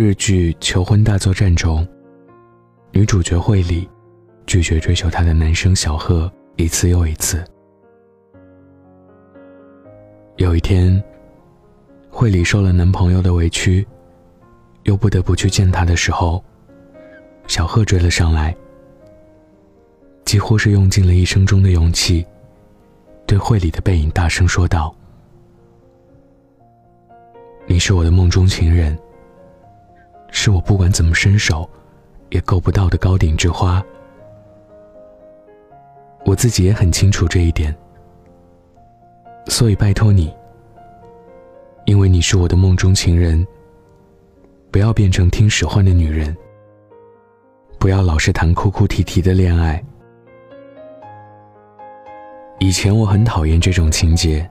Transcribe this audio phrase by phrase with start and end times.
[0.00, 1.84] 日剧《求婚大作战》中，
[2.92, 3.88] 女主角惠里
[4.46, 7.44] 拒绝追求她的男生小贺一次又一次。
[10.36, 11.02] 有一天，
[12.10, 13.84] 惠里受了男朋友的委屈，
[14.84, 16.44] 又不得不去见他的时候，
[17.48, 18.56] 小贺追了上来，
[20.24, 22.24] 几乎是用尽了一生中的勇气，
[23.26, 24.94] 对惠里的背影大声说道
[27.66, 28.96] ：“你是我的梦中情人。”
[30.48, 31.68] 是我不管怎么伸手，
[32.30, 33.84] 也够不到的高顶之花。
[36.24, 37.76] 我自己也很清楚这一点，
[39.48, 40.34] 所以拜托你，
[41.84, 43.46] 因为你是我的梦中情人，
[44.70, 46.34] 不要变成听使唤的女人，
[47.78, 49.84] 不要老是谈哭哭啼啼的恋爱。
[52.58, 54.50] 以前我很讨厌这种情节，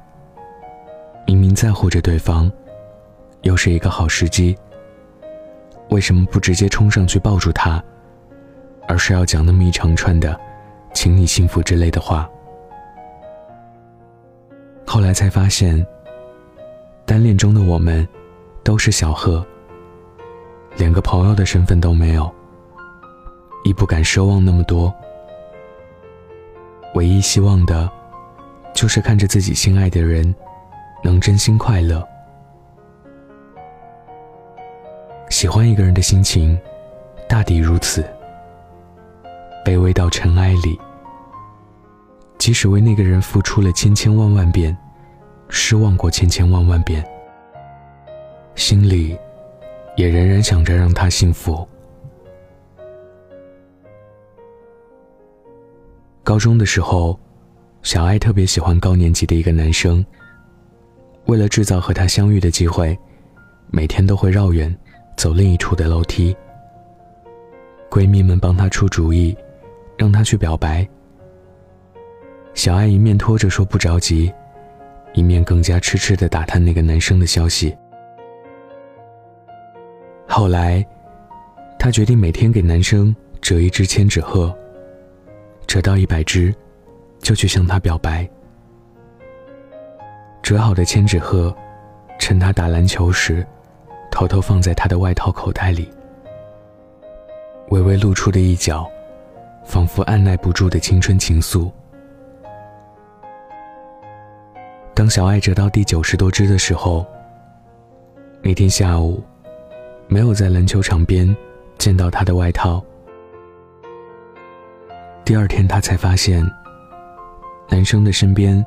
[1.26, 2.52] 明明在乎着对方，
[3.42, 4.56] 又是一个好时机。
[5.90, 7.84] 为什么不直接冲上去抱住他，
[8.88, 10.40] 而是要讲那么一长串的
[10.94, 12.30] “请你幸福”之类的话？
[14.86, 15.86] 后来才发现，
[17.06, 18.08] 单恋中的我们
[18.64, 19.46] 都是小贺，
[20.76, 22.30] 连个朋友的身份都没有，
[23.64, 24.94] 亦不敢奢望那么多。
[26.96, 27.90] 唯一希望的，
[28.74, 30.34] 就是看着自己心爱的人
[31.04, 32.06] 能真心快乐。
[35.30, 36.58] 喜欢一个人的心情，
[37.28, 38.04] 大抵如此。
[39.66, 40.80] 卑微到尘埃里，
[42.38, 44.76] 即使为那个人付出了千千万万遍，
[45.50, 47.06] 失望过千千万万遍，
[48.56, 49.18] 心里
[49.98, 51.68] 也仍然想着让他幸福。
[56.24, 57.20] 高中的时候，
[57.84, 60.06] 小爱特别喜欢高年级的一个男生。
[61.26, 62.98] 为了制造和他相遇的机会，
[63.70, 64.74] 每天都会绕远。
[65.18, 66.38] 走另一处的楼梯，
[67.90, 69.36] 闺蜜们帮她出主意，
[69.98, 70.88] 让她去表白。
[72.54, 74.32] 小爱一面拖着说不着急，
[75.14, 77.76] 一面更加痴痴的打探那个男生的消息。
[80.28, 80.86] 后来，
[81.80, 84.56] 她决定每天给男生折一只千纸鹤，
[85.66, 86.54] 折到一百只，
[87.18, 88.30] 就去向他表白。
[90.44, 91.56] 折好的千纸鹤，
[92.20, 93.44] 趁他打篮球时。
[94.18, 95.88] 偷偷放在他的外套口袋里，
[97.70, 98.90] 微微露出的一角，
[99.64, 101.72] 仿佛按耐不住的青春情愫。
[104.96, 107.06] 当小爱折到第九十多只的时候，
[108.42, 109.24] 那天下午，
[110.08, 111.38] 没有在篮球场边
[111.78, 112.84] 见到他的外套。
[115.24, 116.44] 第二天，他才发现，
[117.70, 118.66] 男生的身边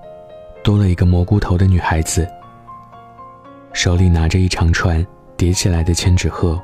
[0.62, 2.24] 多了一个蘑菇头的女孩子，
[3.72, 5.04] 手里拿着一长串。
[5.40, 6.60] 叠起来的千纸鹤，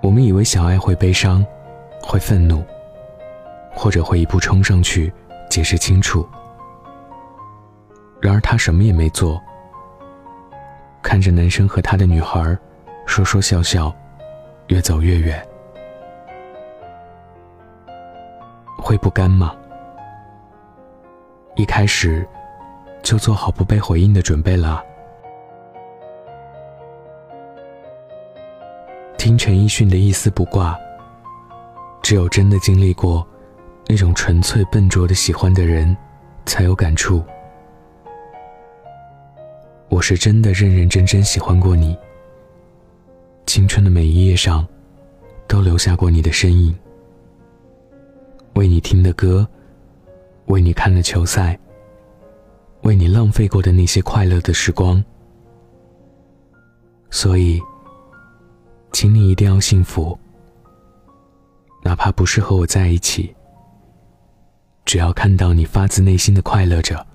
[0.00, 1.44] 我们以为小爱会悲伤，
[2.00, 2.62] 会愤怒，
[3.74, 5.12] 或者会一步冲上去
[5.48, 6.24] 解释清楚。
[8.20, 9.42] 然而他什么也没做，
[11.02, 12.56] 看着男生和他的女孩
[13.06, 13.92] 说说笑笑，
[14.68, 15.44] 越走越远，
[18.78, 19.52] 会不甘吗？
[21.56, 22.24] 一开始
[23.02, 24.84] 就做好不被回应的准备了。
[29.30, 30.76] 听陈奕迅的一丝不挂，
[32.02, 33.24] 只有真的经历过
[33.86, 35.96] 那种纯粹笨拙的喜欢的人，
[36.46, 37.22] 才有感触。
[39.88, 41.96] 我是真的认认真真喜欢过你，
[43.46, 44.66] 青春的每一页上，
[45.46, 46.76] 都留下过你的身影。
[48.54, 49.46] 为你听的歌，
[50.46, 51.56] 为你看的球赛，
[52.82, 55.00] 为你浪费过的那些快乐的时光，
[57.10, 57.62] 所以。
[58.92, 60.18] 请你一定要幸福，
[61.82, 63.34] 哪怕不是和我在一起，
[64.84, 67.06] 只要看到你发自内心的快乐着，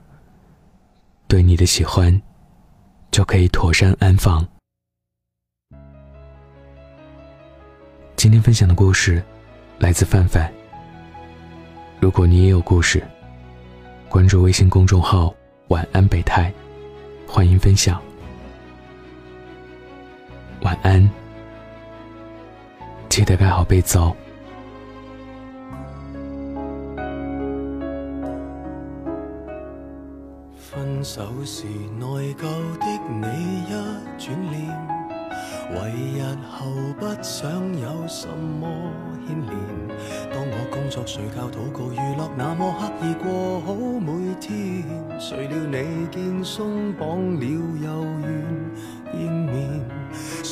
[1.27, 2.21] 对你的喜欢
[3.11, 4.47] 就可以妥善安放。
[8.15, 9.21] 今天分享的故事
[9.77, 10.51] 来自范范。
[11.99, 13.03] 如果你也有故事，
[14.09, 15.33] 关注微信公众号
[15.67, 16.51] “晚安北太”，
[17.27, 18.01] 欢迎分享。
[20.61, 21.24] 晚安。
[23.15, 24.13] 记得盖好被子哦。
[30.57, 31.63] 分手时
[31.97, 32.41] 内疚
[32.77, 33.71] 的你一
[34.17, 34.67] 转脸，
[35.75, 36.65] 为日后
[36.99, 38.67] 不想有什么
[39.25, 39.49] 牵连。
[40.29, 44.83] 当我工作、睡觉、祷告、娱乐，那么刻意过好每天。
[45.17, 48.27] 谁料你见松绑了又愿
[49.13, 50.04] 见面？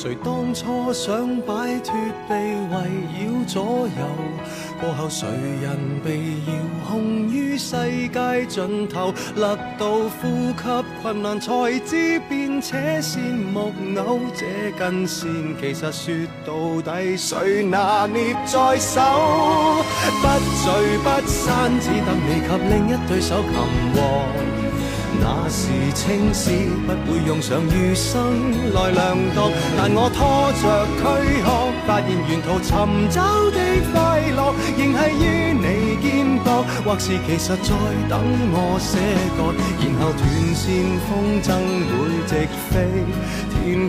[0.04, 1.94] 谁当初想摆脱
[2.28, 2.76] 被围
[3.24, 4.04] 绕左右？
[4.78, 5.26] 过后谁
[5.62, 6.52] 人被遥
[6.86, 7.74] 控于世
[8.08, 9.14] 界尽头？
[9.34, 9.86] 勒到
[10.20, 14.20] 呼吸困难，才知变扯线木偶。
[14.36, 15.26] 这根线
[15.58, 16.14] 其实说
[16.44, 19.00] 到底，谁拿捏在手？
[20.20, 20.28] 不
[20.60, 23.54] 聚不散，只等你及另一对手擒
[23.94, 24.63] 获。
[25.54, 26.50] 是青史
[26.84, 28.10] 不会用上余生
[28.74, 30.62] 来量度，但我拖着
[30.98, 31.06] 躯
[31.40, 31.46] 壳，
[31.86, 32.74] 发现沿途寻
[33.08, 33.22] 找
[33.54, 33.58] 的
[33.92, 33.94] 快
[34.34, 36.04] 乐，仍系于你肩
[36.42, 37.70] 膊，或是其实在
[38.10, 38.18] 等
[38.50, 38.98] 我写
[39.38, 40.20] 个，然后断
[40.58, 40.66] 线
[41.06, 41.46] 风筝
[41.86, 41.94] 会
[42.26, 42.32] 直
[42.68, 42.72] 飞
[43.54, 43.88] 天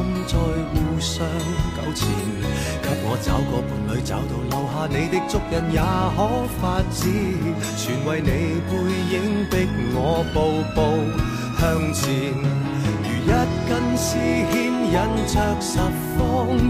[0.00, 1.26] 心在互相
[1.76, 2.08] 纠缠，
[2.82, 5.78] 给我找个伴侣找到，留下你的足印也
[6.16, 6.18] 可
[6.58, 7.00] 发展。
[7.76, 8.28] 全为你
[8.66, 8.72] 背
[9.12, 9.14] 影
[9.50, 9.52] 逼
[9.92, 10.36] 我步
[10.74, 10.78] 步
[11.58, 11.60] 向
[11.92, 12.04] 前，
[13.04, 13.28] 如一
[13.68, 14.08] 根丝
[14.50, 14.54] 牵
[14.88, 15.78] 引着十
[16.16, 16.18] 方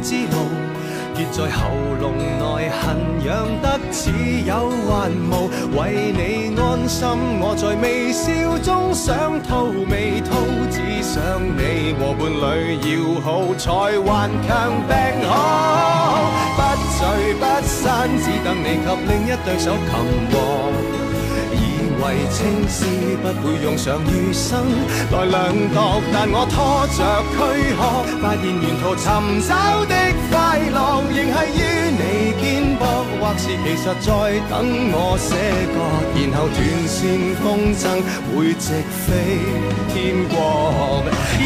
[0.03, 0.70] 之路。
[1.15, 1.71] 结在喉
[2.01, 3.29] 咙内，痕痒
[3.63, 4.11] 得似
[4.47, 5.51] 有还无。
[5.79, 7.09] 为你安心，
[7.41, 10.31] 我在微笑中想吐未吐，
[10.71, 11.21] 只想
[11.57, 12.91] 你和伴侣要
[13.21, 13.27] 好，
[13.59, 14.49] 才顽强
[14.89, 14.93] 病
[15.29, 15.31] 好。
[16.57, 16.59] 不
[16.97, 16.99] 聚
[17.35, 19.91] 不散，只等你及另一对手擒
[20.31, 20.35] 获。
[22.03, 22.87] 为青丝
[23.21, 24.65] 不会用上余生
[25.13, 26.99] 来量度，但我拖着
[27.37, 27.37] 躯
[27.77, 27.79] 壳，
[28.23, 29.05] 发现沿途寻
[29.47, 29.53] 找
[33.39, 34.09] 是其实在
[34.49, 34.53] 等
[34.93, 35.29] 我写
[35.73, 35.77] 歌，
[36.17, 36.99] 然后断线
[37.43, 37.45] 风
[37.75, 37.83] 筝
[38.31, 38.67] 会直
[39.07, 39.09] 飞
[39.93, 39.95] 天
[40.29, 40.35] 国，
[41.39, 41.41] 一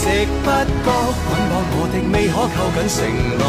[0.00, 0.02] 直
[0.42, 0.46] 不
[0.84, 0.88] 觉
[1.22, 2.96] 捆绑我的未可扣紧承
[3.38, 3.42] 诺。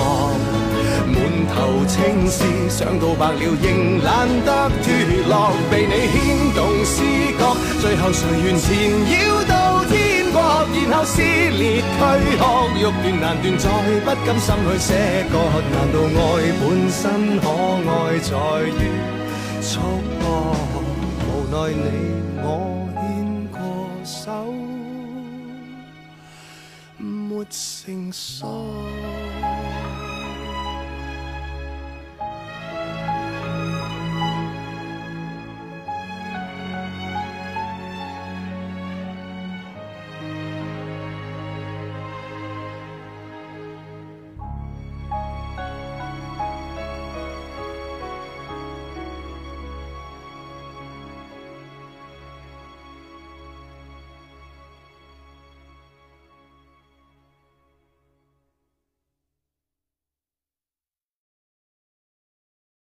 [1.07, 1.16] 满
[1.48, 1.56] 头
[1.88, 1.95] 青
[2.28, 4.50] 丝，想到白了仍懒得
[4.83, 4.86] 脱
[5.30, 6.16] 落，被你牵
[6.54, 7.01] 动思
[7.38, 7.42] 觉，
[7.81, 8.68] 最后谁愿缠
[9.07, 9.83] 绕到，
[10.89, 11.83] 然后撕裂躯
[12.38, 12.41] 壳，
[12.75, 13.65] 欲断难断，再
[14.06, 14.94] 不甘心去舍
[15.31, 15.33] 割，
[15.74, 16.21] 难道爱
[16.59, 17.01] 本身
[17.39, 17.45] 可
[17.89, 18.31] 爱在
[18.68, 18.71] 于
[19.62, 19.79] 束
[20.19, 20.21] 缚？
[21.27, 21.85] 无奈你
[22.44, 22.45] 我
[22.94, 23.01] 牵
[23.51, 23.57] 过
[24.03, 24.25] 手，
[26.97, 28.39] 没成熟。